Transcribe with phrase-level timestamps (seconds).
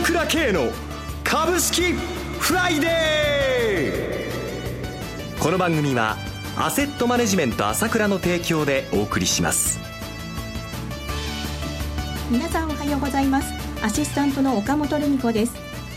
[0.00, 0.70] 朝倉慶の
[1.24, 5.42] 株式フライデー。
[5.42, 6.16] この番組は
[6.56, 9.78] アセットマネジメント朝倉の提供でお送りします。
[12.30, 13.52] 皆さんおはようございます。
[13.84, 15.52] アシスタントの岡本留美子です。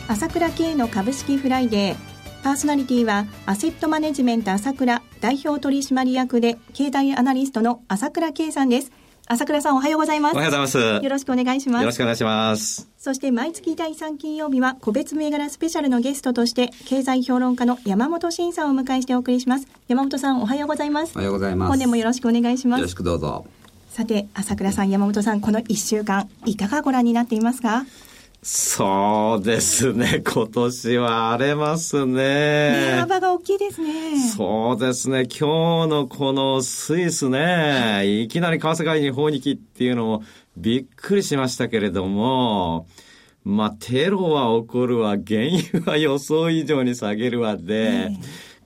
[0.10, 2.44] 朝倉慶の株式フライデー。
[2.44, 8.92] パーソナリティはアセットマネジメント朝倉代表取締役で経済アナリストの朝倉慶さんです。
[9.26, 10.34] 朝倉さんおはようございます。
[10.34, 10.68] おはようございま
[11.00, 11.04] す。
[11.04, 11.82] よろしくお願いします。
[11.82, 12.90] よろしくお願いします。
[13.00, 19.68] そして毎月第3金曜日は個別銘柄スペシャルのゲストとして経済評論家の山本慎さんをお迎えしてお送りします。
[19.88, 21.14] 山本さんおはようございます。
[21.16, 21.70] おはようございます。
[21.70, 22.80] 本年もよろしくお願いします。
[22.82, 23.46] よろしくどうぞ。
[23.90, 27.86] さて、朝倉さん、山本さん、この1週間、いかがご覧になっていますか？
[28.46, 30.22] そうですね。
[30.28, 32.94] 今年は荒れますね。
[32.96, 34.20] 値幅が大きいですね。
[34.36, 35.24] そうですね。
[35.24, 40.24] 今日のこのスイスね、いきなり為替介入法にっていうのも
[40.58, 42.86] びっくりしましたけれども、
[43.46, 48.10] まあ、テロは起こるわ、原油は予想以上に下げるわで、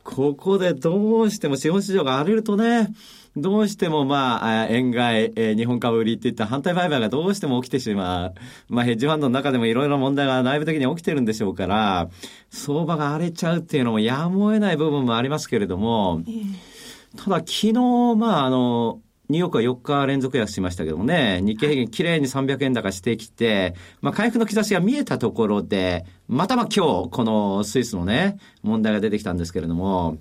[0.04, 2.90] ここでどうしても資本市場が荒れるとね、
[3.38, 8.34] どうしてもまあ、円買い、え日本株売りっていった反対売買がどうしても起きてしまう。
[8.68, 12.10] まあ、ヘッジファンドの中でもいろいろ問題が内部的に起きてるんでしょうから、
[12.50, 16.24] 相場が荒れちゃうっていうのもやむを得ない部分もありますけれども、
[17.16, 17.74] ただ昨日、
[18.18, 30.18] まあ、あの、ニューヨークは4日連続安しましたけどもね、日経平均きれいに300円高してきて、まあ回復の兆しが見えたところで、またまあ今日、このスイスのね、問題が出てきたんですけれども、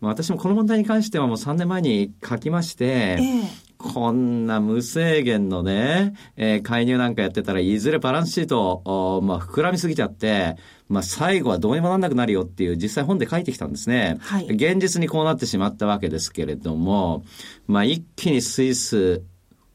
[0.00, 10.56] まあ、私もこの問題に関してはもう3年前に書きまして、ええ、こんな無制限のね、えー、介入なんかやってたらいずれバランスシート、まあ、膨らみすぎちゃって、
[10.88, 14.18] まあ、最後はどうにもなんなくなるよっていう実際本で書いてきたんですね。
[14.20, 17.24] はい、現実にこうなってしまったわけですけれども、
[17.66, 19.22] まあ、一気にスイス、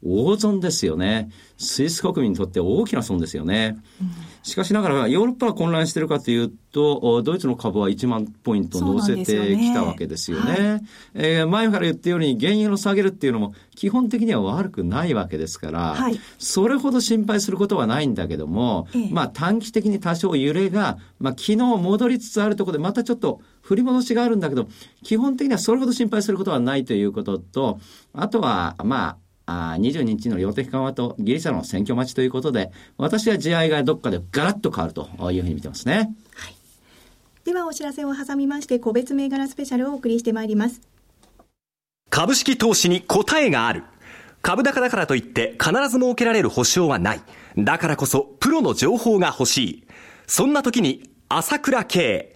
[0.03, 1.29] 大損ですよね。
[1.57, 3.77] スイス国民にとって大きな損ですよね。
[4.43, 10.51] しかしながら、ヨーロッパが混乱しているかというと、ドイツの株は1万ポイント乗せてきたわけですよね。
[10.53, 10.81] よねはい、
[11.13, 24.67] えー、前から言ったように、原油の下げるっていうのも、基本的には悪くないわけですから、はい、それほど心配することはないんだけども、ええ、まあ短期的に多少揺れが、まあ昨日戻りつつあるところで、またちょっと振り戻しがあるんだけど、
[25.03, 27.79] 基本的にはそれほど心配することはないということと、
[28.13, 29.17] あとは、まあ、
[29.73, 36.13] あ22日の量的緩和とギリシャの選挙待ちということで、私は地合いがどっかでガラッと変わるというふうに見てますね。
[36.35, 36.55] はい。
[37.43, 40.81] ではお知らせを挟みまして、個別銘柄スペシャルをお送りしてまいります。
[42.09, 43.83] 株式投資に答えがある。
[44.41, 47.21] 株高だからといって必ず設けられる保証はない。
[47.57, 49.87] だからこそプロの情報が欲しい。
[50.27, 52.35] そんな時に朝倉慶。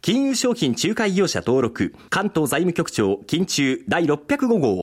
[0.00, 1.92] 金融商品仲介業者登録。
[2.08, 4.80] 関東財務局長金商第605号。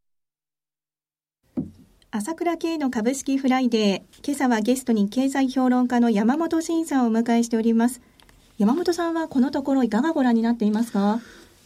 [2.11, 4.25] 朝倉慶の株式フライデー。
[4.25, 8.01] 今朝はゲストに経済評論家の山本伸さんをお迎えしております。
[8.57, 11.21] 山本さんはこのところいかがご覧になっていますか？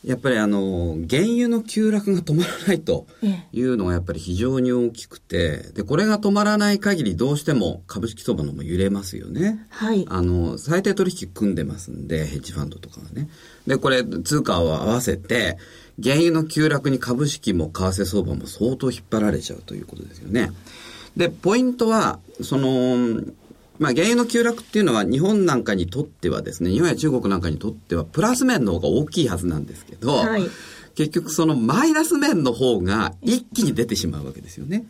[0.06, 3.06] やっぱりあの、原油の急落が止まらないと
[3.52, 9.66] いうのがやっぱり非常に大きくて、で、これが止まらない限りどうしても株式相場のも揺れますよね。
[9.70, 10.06] はい。
[10.10, 13.30] あの、最低取引組んでますんで、ヘッジファンドとかはね。
[13.68, 15.58] で、これ、通貨を合わせて、
[16.02, 20.52] 原油の急落に株式も為替相場も相当引っ張られちゃうということですよね。
[21.18, 23.22] で、ポイントは、その、
[23.80, 30.44] まあ、原油の急落っていうのは日本なんかにとってはですね、日本や中国なんかにとってはプラス面の方が大きいはずなんですけど、はい、
[30.96, 34.86] 結局そのマイナス面の方が一気に出てしまうわけですよね。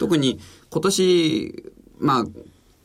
[0.00, 2.26] 特に今年、まあ、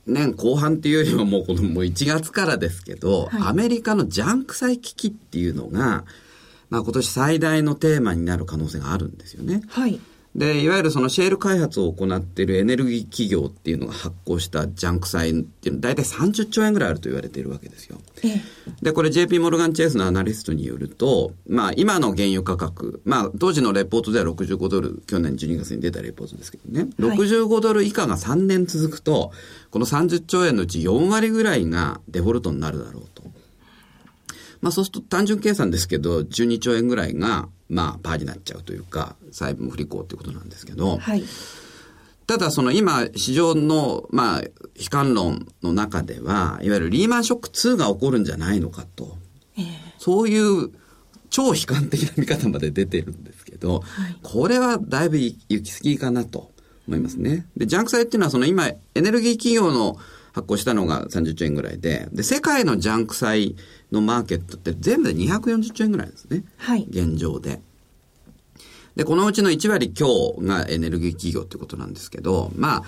[0.06, 6.06] 年後半っていうよりはもうこのもう1月からですけど、はい、アメリカのジャンク債危機っていうのが、
[6.70, 9.62] まあ今年最大のテーマになる可能性があるんですよね。
[9.68, 10.00] はい。
[10.38, 17.98] で、いわゆるそのシェール開発を行っているエネルギー企業っていうのが発行したジャンク債っていうのは大体30兆円ぐらいあると言われているわけですよ。
[18.84, 29.32] で、これ JP モルガンチェイスのアナリストによると、まあ今の原油価格、まあ当時のレポートでは65ドル、去年12月に出たレポートですけどね、65ドル以下が3年続くと、
[29.72, 33.24] この30兆円のうち4割ぐらいがデフォルトになるだろうと。
[34.62, 41.24] まあそうすると単純計算ですけど、12兆円ぐらいがまあ、パーになっちゃうというか、債務不履行ということなんですけど、はい、
[42.26, 44.52] ただその今、市場の、まあ、悲
[44.90, 49.18] 観論の中では、いわゆるリーマンショック2が起こるんじゃないのかと。
[49.58, 49.66] えー、
[49.98, 50.72] そういう
[51.30, 56.52] 超悲観的な見方まで出てるんですけど、はい、これはだいぶ行き過ぎかなと
[56.88, 57.48] 思いますね。
[57.58, 59.98] で、ジャンク債っていうのはその今、エネルギー企業の
[60.38, 63.56] 発行したのが30兆円ぐらいで、で、世界のジャンク債
[63.92, 66.44] のマーケットって全部で240兆円ぐらいですね。
[66.58, 66.86] はい。
[66.90, 67.60] 現状で。
[68.96, 72.84] で、このうちの1割強がエネルギー企業ってことなんですけど、まあ、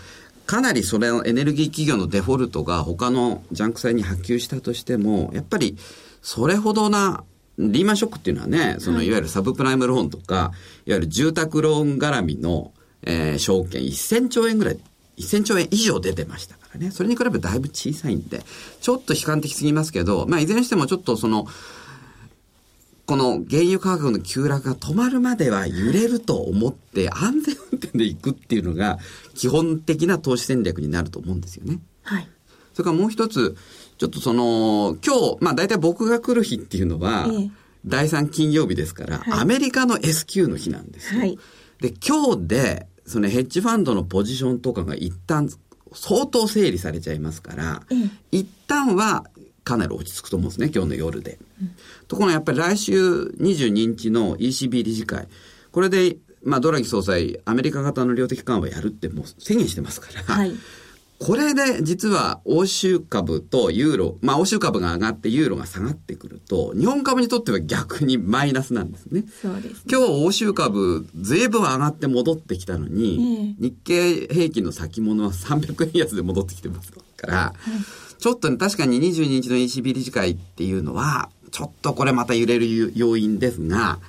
[0.45, 5.77] かなりそれのエネルギー企業のデフォルトが他のジャンク債に波及したとしても、やっぱり
[6.21, 7.23] それほどな
[7.57, 10.51] リーマンショックっていうのはね、そのいわゆるサブプライムローンとか、
[10.85, 12.73] いわゆる住宅ローン絡みの、
[13.03, 14.79] えー、証券1000兆円ぐらい、
[15.19, 16.91] 1000兆円以上出てましたからね。
[16.91, 18.43] それに比べてだいぶ小さいんで、
[18.81, 21.47] ちょっと悲観的すぎますけど、まあいずれにしてもちょっとその、
[23.05, 28.99] この原油価格の急落が止まるまでは揺れると思って安全運転で行くっていうのが
[29.33, 31.79] 基本的な投資戦略になると思うんですよね。
[32.03, 32.27] はい。
[32.73, 33.57] それからもう一つ、
[33.97, 37.51] ちょっとその、今日、まあ大体僕が来る日っていうのは、ええ、
[37.85, 41.19] 第3金曜日ですから、はい、アメリカの S q の日なんですよ。
[41.19, 41.39] はい、
[41.81, 45.49] で、今日で、そのヘッジファンドのポジションとかが一旦
[45.93, 49.25] 相当整理されちゃいますから、ええ、一旦は
[49.63, 51.39] かなり落ち着くと思うんですね、今日の夜で。
[51.59, 51.75] うん、
[52.07, 55.27] ところがやっぱり来週22日の ECB 理事会、
[55.71, 60.53] これで、まあ、ドラギ総裁、アメリカ型の量的緩和やるってもう宣言してますから、はい、
[61.19, 69.25] これで実は欧州株とユーロ、まあ欧州株が上がってユーロが下がってくると、日本株にとっては逆にマイナスなんですね。
[69.41, 77.53] そうです、ね、今日欧州株随分上がって戻ってきたのに、えー、日経平均の先物は300円安で戻ってきてますから、は
[78.17, 83.99] い、ちょっとね、確かに22日の ECB 理事会っていうのは、ちょっとこれまた揺れる要因ですが、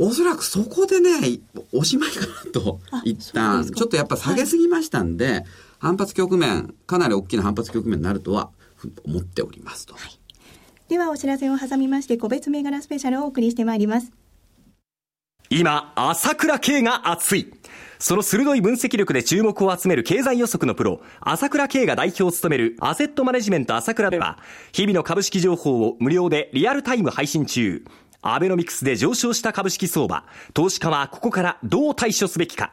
[0.00, 1.40] おそらくそこでね、
[1.72, 5.44] おしまいかなと、一旦、ちょっとやっぱ下げすぎましたんで、はい
[5.78, 8.50] 反発局面、かなり大きな反発局面になるとは
[9.04, 9.94] 思っておりますと。
[9.94, 10.18] はい、
[10.88, 14.12] ではお知らせを挟みまして、個別銘柄スペシャルをお送りしてまいります。
[15.50, 17.52] 今、朝倉慶が熱い。
[17.98, 24.38] その鋭い分析力で注目を集める経済予測のプロ、朝倉慶が代表を務めるアセットマネジメント朝倉では、
[24.72, 27.84] 日々の株式情報を無料でリアルタイム配信中。
[28.20, 32.72] アベノミクスで上昇した株式相場、投資家はここからどう対処すべきか。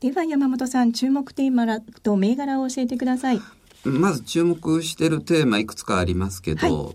[0.00, 3.40] では山本さん、注目テーマと銘柄を教えてください。
[3.84, 6.94] まず注目しているテーマいくつかありますけど、はい、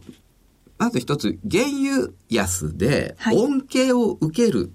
[0.80, 4.72] まず一つ、原油安で恩恵を受ける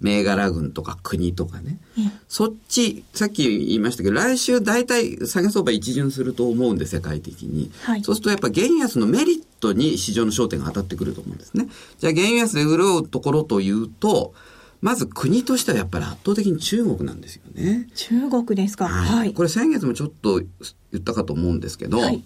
[0.00, 7.70] 銘柄群とか国とかね、はい、そっち、さっき言いましたけど、来週大体下げ相場一巡すると思うんで、世界的に。
[7.84, 11.68] はい、そうするとやっぱ原油安のメリットに市場の焦点が当たってくると思うんですね。
[11.98, 14.34] じゃあ原油安で潤うところというと、
[14.82, 17.88] まず国としてはやっぱり圧倒的に中国なんですよね。
[17.94, 18.88] 中国ですか。
[18.88, 19.32] はい。
[19.32, 22.22] これ先月もちょっと言ったかと思うんですけど、はい、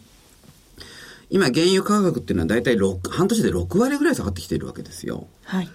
[1.29, 2.79] 今原油価格っていうのは大体
[3.11, 5.27] 半年で6割ぐらい下がってきているわけですよ。
[5.45, 5.69] はい。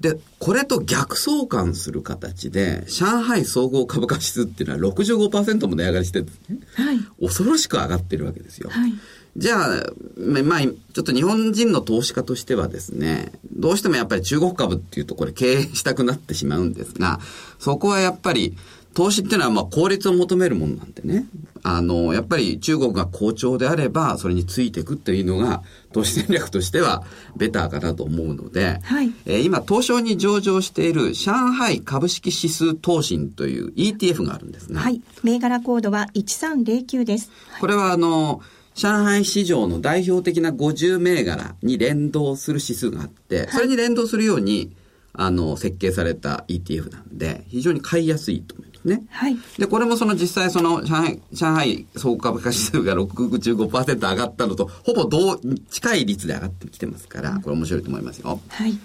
[0.00, 6.58] で、これと逆相関する形で、上海総合株価指数っていうのは65%も値上がりしてるんですね。
[6.74, 6.98] はい。
[7.20, 8.70] 恐ろしく上がってるわけですよ。
[8.70, 8.92] はい。
[9.36, 17.20] じゃあ、まあ、ちょっと日本人の投資家としてはですね、どうしてもやっぱり中国株っていうとこれ経営したくなってしまうんですが、
[17.58, 18.56] そこはやっぱり、
[18.94, 21.26] 投資っていうのはまあ効率を求めるものなんでね。
[21.62, 25.62] あの、やっぱり中国が好調であれば、それについていくっていうのが、
[25.92, 27.04] 投資戦略としては
[27.36, 34.80] ベターかなと思うので、はい、えー、今、東証に上場している上海株式指数投信という ETF があるんですね。
[34.80, 35.00] はい。
[35.22, 37.30] 銘柄コードは1309です。
[37.60, 38.42] これはあの、
[38.78, 44.72] 上海市場の代表的な50銘柄に連動する指数があって、それに連動するように、
[45.12, 49.02] あの、設計された ETF なんで、非常に買いやすいと思いますね。
[49.10, 49.36] はい。
[49.58, 58.40] で、これもその実際その上海、上海総株価指数が65%上がったのと、ほぼ同、近い率で上がってきてますから、これ面白いと思いますよ。
[58.48, 58.78] はい。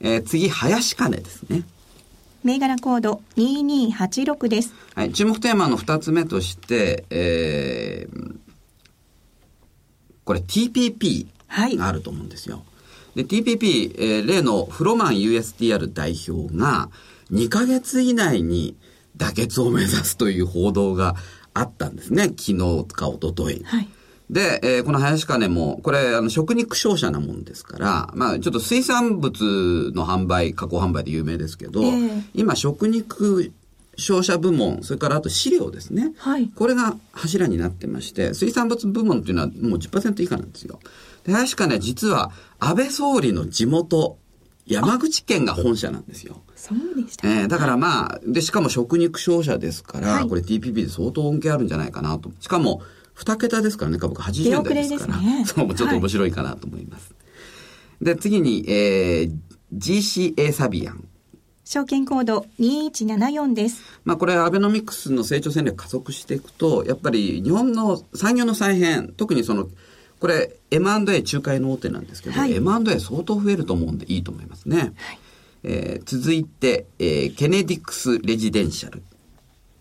[0.00, 1.62] えー、次、林金ですね。
[2.42, 4.74] 銘柄コード2286です。
[4.96, 5.12] はい。
[5.12, 8.45] 注目テーマの二つ目として、えー、
[10.26, 11.28] これ TPP
[11.78, 12.56] があると思うんですよ。
[12.56, 12.62] は
[13.14, 16.90] い、で、TPP、えー、例のフロマン USTR 代表が
[17.30, 18.76] 2ヶ月以内に
[19.16, 21.14] 妥結を目指すという報道が
[21.54, 22.24] あったんですね。
[22.24, 23.88] 昨日か一昨日はい。
[24.28, 33.52] で、えー、この林金も、これ、あの、食肉商社なもんですから、まあ、ちょっと水産物の販売、加工販売で有名ですけど、えー、今、食肉
[33.96, 36.12] 商社部門、それからあと飼料ですね。
[36.18, 36.48] はい。
[36.54, 40.78] これが柱になってまして、水産物部門っていうのはもう10%以下なんですよ。
[41.24, 44.18] で、林金、実は、安倍総理の地元、
[44.66, 46.42] 山口県が本社なんですよ。
[46.56, 52.30] そうでした、えー、だからまあ、で、しかも食肉商社ですから、はい、これ TPP で相当恩恵あるんじゃないかなと。
[52.40, 52.82] しかも、
[53.14, 55.18] 二桁ですからね、株価80円台ですから。
[55.18, 57.14] ね、 そう、ちょっと面白いかなと思います。
[57.14, 57.16] は
[58.02, 59.32] い、で、次に、えー、
[59.74, 61.04] GCA サビアン。
[61.66, 63.82] 証券コード2174です。
[64.04, 69.66] まあこれアベノミクスの成長戦略加速していくと、やっぱり日本の産業の再編、特にその、
[70.20, 74.76] これ M&A 仲介の大手なんですけど、はい、M&A 相当増えると思うんでいいと思いますね。
[74.78, 75.18] はい、
[75.64, 79.02] えー、続いて、えー、ケネディクスレジデンシャル。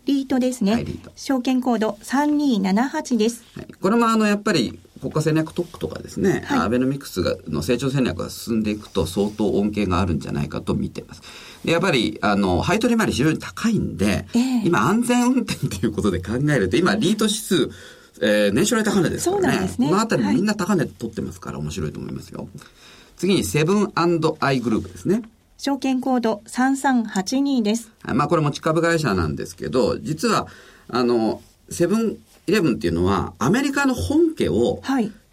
[0.06, 0.72] リートですね。
[0.72, 0.88] はい。
[1.16, 3.44] 証券コード3278です。
[3.56, 11.22] はい、これもあの、やっぱり、国家戦略特区とかですね、はい、アベノミクスがの成長戦略が進んでいくと相当恩恵があるんじゃないかと見ています。
[11.64, 17.70] でやっぱり、あの、配当利回り非常に高いんで、えー、今安全運転ということで考えると、今、リート指数、
[18.22, 19.68] えー、年初来高値ですからね。
[19.78, 22.48] ねこのあたりみんな高値取ってますから面白いと思いますよ。
[23.16, 23.92] 次に、セブン
[24.40, 25.22] アイグループですね。
[25.60, 27.92] 証券コード3382です。
[28.04, 30.48] まあこれ持ち株会社なんですけど、実は、
[30.88, 34.82] あの、セブンイレブンっていうのは、アメリカの本家を、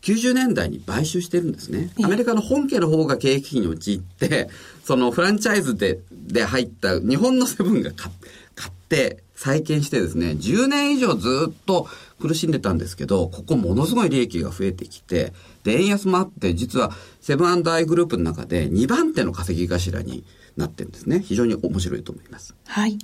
[0.02, 1.90] 90年代に買収してるんですね。
[2.02, 4.48] アメリカの本家の方が経営危機に陥って、
[4.84, 11.88] そのフランチャイズで、で入った日本のセブンが買って、再建してですね、10年以上ずっと
[12.20, 15.32] 苦しんでたんですけど、ここものすごい利益が増えてきて、
[15.64, 20.24] で、円安もあって、実はセブンアイグループの中で2番手の稼ぎ頭に
[20.56, 21.20] なってるんですね。
[21.24, 22.54] 非常に面白いと思います。
[22.66, 22.98] はい。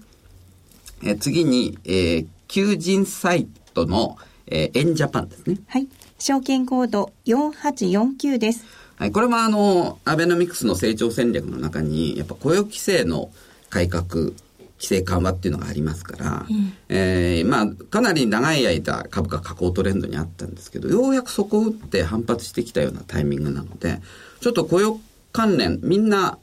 [1.03, 3.49] え次に、えー、求人サイ
[3.85, 4.17] トの、
[4.47, 5.59] えー、エンジャパンですね。
[5.69, 5.87] はい。
[6.19, 8.65] 証券コード4849です。
[8.97, 9.13] はい。
[9.13, 13.31] これもあの、アベノミクスの成長戦略の中に、やっぱ雇用規制の
[13.71, 14.33] 改革
[14.79, 24.01] 規制緩和っていうのがありますから、うん、えー、まあ、かなり長い間株価下降トレンドにあったんですけど、ようやくそこを打って反発してきたようなタイミングなので、
[24.41, 24.99] ちょっと雇用
[25.33, 26.39] 関連、みんな、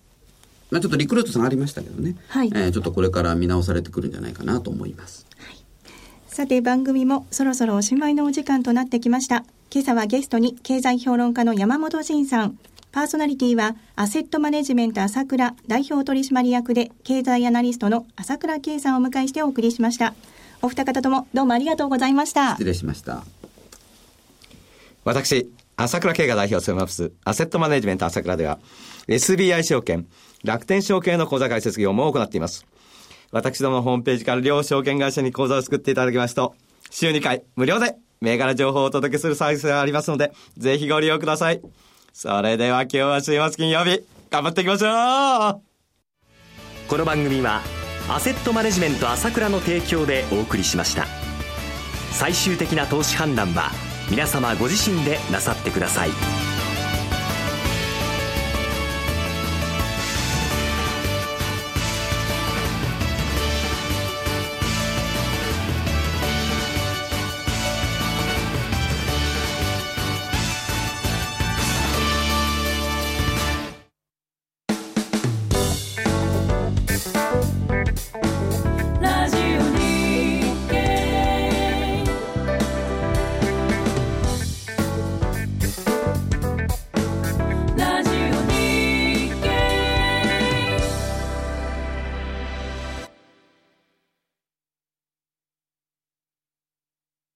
[0.72, 5.26] まあ、ちょっとリクルート下がりましたけどね、はい、えー、ちょっとこれから見直されてくるんじゃないかなと思います。
[6.36, 9.46] さて番組もそろそろおしまいのお時間となってきました。
[9.74, 12.60] 今朝はゲストに経済評論家の山本慎さん、
[12.92, 20.14] パーソナリティは、アセットマネジメント朝倉代表取締役で、経済アナリストの朝倉圭さんをお迎えしてお送りしました。
[20.62, 22.56] お二方ともどうもありがとうございました。
[22.56, 23.24] 失礼しました。
[25.06, 28.60] 私、朝倉慶が代表を務めます、アセットマネジメント朝倉では、
[29.08, 30.06] SBI 証券、
[30.44, 32.66] 楽天証券の口座開設業務を行っています。
[33.36, 36.56] 私どもホームページから両証券会社に口座を作っていただきますと、
[36.90, 41.60] 週2回無料で銘柄情報をお届けするサービスがありますので、ぜひご利用ください。
[42.14, 44.00] それでは今日は週末金曜日、
[44.30, 45.62] 頑張っていきましょう
[46.88, 47.62] この番組は、
[48.10, 51.06] アセットマネジメント朝倉の提供でお送りしました。
[52.12, 53.70] 最終的な投資判断は、
[54.10, 56.45] 皆様ご自身でなさってください。